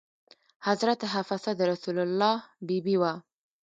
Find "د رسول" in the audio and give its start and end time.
1.55-1.97